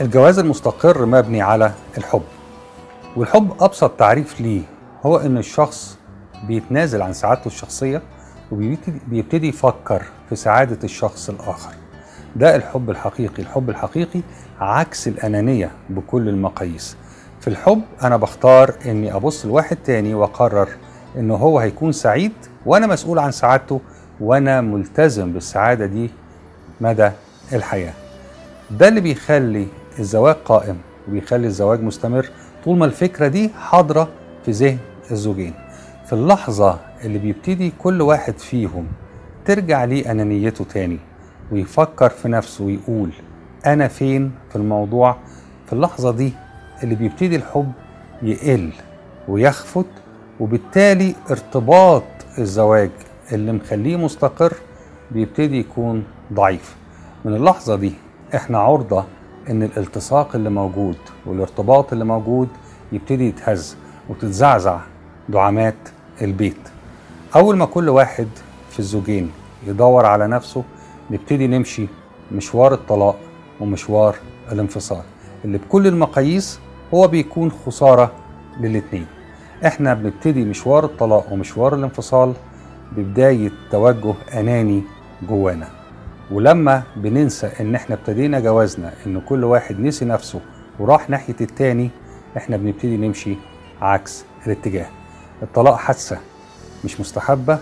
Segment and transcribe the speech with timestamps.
[0.00, 2.22] الجواز المستقر مبني على الحب
[3.16, 4.62] والحب أبسط تعريف ليه
[5.06, 5.98] هو إن الشخص
[6.46, 8.02] بيتنازل عن سعادته الشخصية
[8.52, 11.72] وبيبتدي يفكر في سعادة الشخص الآخر.
[12.36, 14.20] ده الحب الحقيقي الحب الحقيقي
[14.60, 16.96] عكس الأنانية بكل المقاييس.
[17.40, 20.68] في الحب أنا بختار إني أبص لواحد تاني وأقرر
[21.16, 22.32] إنه هو هيكون سعيد
[22.66, 23.80] وأنا مسؤول عن سعادته
[24.20, 26.10] وأنا ملتزم بالسعادة دي
[26.80, 27.10] مدى
[27.52, 27.92] الحياة.
[28.70, 29.66] ده اللي بيخلي
[30.00, 30.76] الزواج قائم
[31.08, 32.26] وبيخلي الزواج مستمر
[32.64, 34.08] طول ما الفكرة دي حاضرة
[34.44, 34.78] في ذهن
[35.10, 35.54] الزوجين.
[36.06, 38.86] في اللحظة اللي بيبتدي كل واحد فيهم
[39.44, 40.98] ترجع ليه أنانيته تاني
[41.52, 43.10] ويفكر في نفسه ويقول
[43.66, 45.16] أنا فين في الموضوع
[45.66, 46.32] في اللحظة دي
[46.82, 47.72] اللي بيبتدي الحب
[48.22, 48.70] يقل
[49.28, 49.86] ويخفت
[50.40, 52.02] وبالتالي ارتباط
[52.38, 52.90] الزواج
[53.32, 54.52] اللي مخليه مستقر
[55.10, 56.76] بيبتدي يكون ضعيف.
[57.24, 57.92] من اللحظة دي
[58.34, 59.04] إحنا عرضة
[59.50, 62.48] إن الالتصاق اللي موجود والارتباط اللي موجود
[62.92, 63.76] يبتدي يتهز
[64.08, 64.78] وتتزعزع
[65.28, 65.74] دعامات
[66.22, 66.68] البيت.
[67.36, 68.28] أول ما كل واحد
[68.70, 69.30] في الزوجين
[69.66, 70.64] يدور على نفسه
[71.10, 71.86] نبتدي نمشي
[72.32, 73.16] مشوار الطلاق
[73.60, 74.16] ومشوار
[74.52, 75.02] الانفصال
[75.44, 76.60] اللي بكل المقاييس
[76.94, 78.12] هو بيكون خسارة
[78.60, 79.06] للاتنين.
[79.66, 82.34] إحنا بنبتدي مشوار الطلاق ومشوار الانفصال
[82.96, 84.82] ببداية توجه أناني
[85.28, 85.79] جوانا.
[86.30, 90.40] ولما بننسى إن إحنا ابتدينا جوازنا إن كل واحد نسي نفسه
[90.78, 91.90] وراح ناحية التاني
[92.36, 93.36] إحنا بنبتدي نمشي
[93.82, 94.86] عكس الاتجاه.
[95.42, 96.18] الطلاق حادثة
[96.84, 97.58] مش مستحبة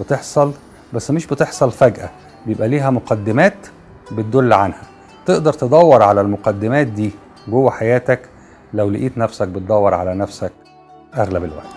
[0.00, 0.52] بتحصل
[0.92, 2.10] بس مش بتحصل فجأة
[2.46, 3.56] بيبقى ليها مقدمات
[4.12, 4.82] بتدل عنها.
[5.26, 7.10] تقدر تدور على المقدمات دي
[7.48, 8.20] جوه حياتك
[8.74, 10.52] لو لقيت نفسك بتدور على نفسك
[11.16, 11.76] أغلب الوقت.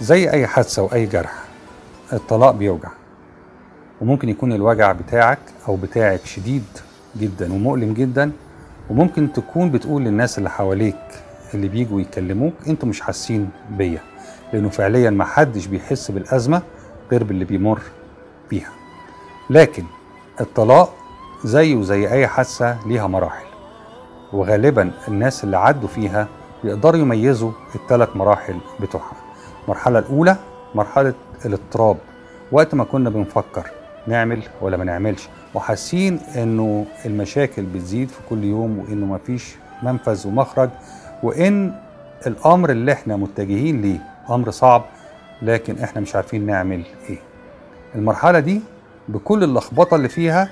[0.00, 1.45] زي أي حادثة وأي جرح
[2.12, 2.88] الطلاق بيوجع.
[4.00, 6.64] وممكن يكون الوجع بتاعك أو بتاعك شديد
[7.16, 8.32] جدا ومؤلم جدا.
[8.90, 10.96] وممكن تكون بتقول للناس اللي حواليك
[11.54, 14.00] اللي بيجوا يكلموك أنتوا مش حاسين بيا.
[14.52, 16.62] لأنه فعليا ما حدش بيحس بالأزمة
[17.12, 17.80] غير باللي بيمر
[18.50, 18.70] بيها.
[19.50, 19.84] لكن
[20.40, 20.94] الطلاق
[21.44, 23.46] زيه زي أي حادثة ليها مراحل.
[24.32, 26.28] وغالبا الناس اللي عدوا فيها
[26.64, 29.16] يقدروا يميزوا الثلاث مراحل بتوعها.
[29.64, 30.36] المرحلة الأولى
[30.74, 31.14] مرحلة
[31.44, 31.96] الاضطراب.
[32.52, 33.70] وقت ما كنا بنفكر
[34.06, 40.70] نعمل ولا ما نعملش وحاسين إنه المشاكل بتزيد في كل يوم وإنه مفيش منفذ ومخرج
[41.22, 41.72] وإن
[42.26, 43.98] الأمر اللي إحنا متجهين ليه
[44.30, 44.84] أمر صعب
[45.42, 47.18] لكن إحنا مش عارفين نعمل إيه.
[47.94, 48.60] المرحلة دي
[49.08, 50.48] بكل اللخبطة اللي فيها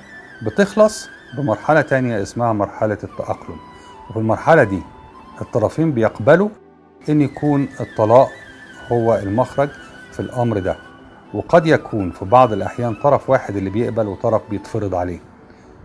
[0.46, 1.08] بتخلص
[1.38, 3.56] بمرحلة تانية اسمها مرحلة التأقلم.
[4.10, 4.82] وفي المرحلة دي
[5.40, 6.48] الطرفين بيقبلوا
[7.08, 8.28] إن يكون الطلاق
[8.92, 9.68] هو المخرج
[10.14, 10.76] في الأمر ده.
[11.34, 15.18] وقد يكون في بعض الأحيان طرف واحد اللي بيقبل وطرف بيتفرض عليه.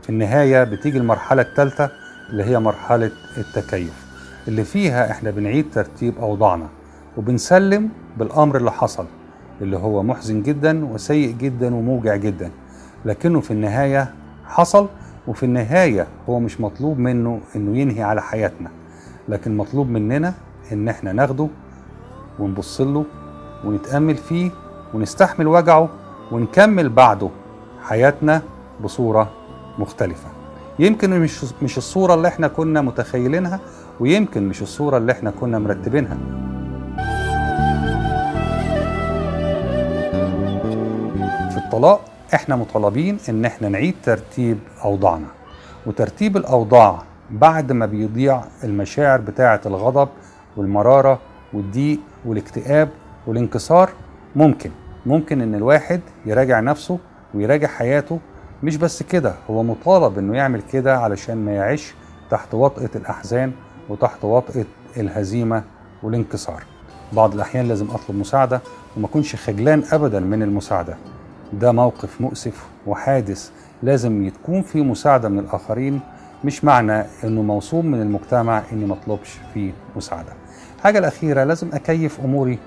[0.04, 1.90] في النهاية بتيجي المرحلة الثالثة
[2.30, 4.06] اللي هي مرحلة التكيف
[4.48, 6.68] اللي فيها إحنا بنعيد ترتيب أوضاعنا
[7.18, 9.06] وبنسلم بالأمر اللي حصل
[9.62, 12.52] اللي هو محزن جدا وسيء جدا وموجع جدا.
[13.06, 14.14] لكنه في النهاية
[14.46, 14.88] حصل
[15.28, 18.70] وفي النهاية هو مش مطلوب منه إنه ينهي على حياتنا
[19.30, 20.34] لكن مطلوب مننا
[20.72, 21.48] إن إحنا ناخده
[22.40, 23.06] ونبص له
[23.66, 24.52] ونتأمل فيه
[24.94, 25.90] ونستحمل وجعه
[26.32, 27.30] ونكمل بعده
[27.84, 28.42] حياتنا
[28.84, 29.30] بصورة
[29.80, 30.28] مختلفة.
[30.80, 33.60] يمكن مش مش الصورة اللي إحنا كنا متخيلينها
[34.00, 36.18] ويمكن مش الصورة اللي إحنا كنا مرتبينها.
[41.52, 42.02] في الطلاق
[42.34, 45.28] إحنا مطالبين ان إحنا نعيد ترتيب أوضاعنا.
[45.86, 50.10] وترتيب الأوضاع بعد ما بيضيع المشاعر بتاعة الغضب
[50.58, 51.20] والمرارة
[51.54, 52.90] والضيق والاكتئاب
[53.30, 53.90] والانكسار
[54.36, 54.72] ممكن
[55.06, 57.00] ممكن إن الواحد يراجع نفسه
[57.34, 58.20] ويراجع حياته.
[58.64, 61.94] مش بس كده هو مطالب إنه يعمل كده علشان ما يعيش
[62.32, 63.52] تحت وطأة الأحزان
[63.90, 64.66] وتحت وطأة
[64.98, 65.64] الهزيمة
[66.04, 66.64] والانكسار.
[67.14, 68.62] بعض الأحيان لازم أطلب مساعدة
[68.98, 70.98] وما أكونش خجلان ابدا من المساعدة.
[71.54, 73.50] ده موقف مؤسف وحادث
[73.84, 76.00] لازم تكون في مساعدة من الآخرين
[76.44, 80.34] مش معنى إنه موصوم من المجتمع إني مطلبش فيه مساعدة.
[80.78, 82.60] الحاجة الأخيرة لازم أكيف أموري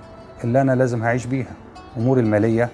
[0.45, 1.53] اللي أنا لازم هعيش بيها.
[1.97, 2.69] أموري المالية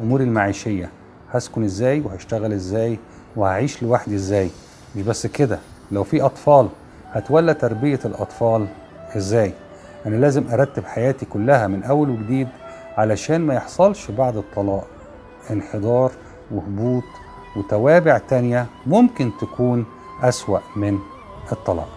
[0.00, 0.90] أموري المعيشية.
[1.32, 2.98] هسكن إزاي وهشتغل إزاي
[3.36, 4.50] وهعيش لوحدي إزاي؟
[4.96, 5.58] مش بس كده
[5.92, 6.68] لو في أطفال
[7.12, 8.66] هتولى تربية الأطفال
[9.16, 9.52] إزاي؟
[10.06, 12.48] أنا لازم أرتب حياتي كلها من أول وجديد
[12.96, 14.86] علشان ما يحصلش بعد الطلاق.
[15.50, 16.12] انحدار
[16.50, 17.02] وهبوط
[17.56, 19.86] وتوابع تانية ممكن تكون
[20.22, 20.98] أسوأ من
[21.52, 21.88] الطلاق.